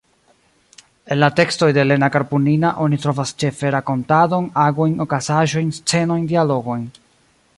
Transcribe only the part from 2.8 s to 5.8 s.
oni trovas ĉefe rakontadon, agojn, okazaĵojn,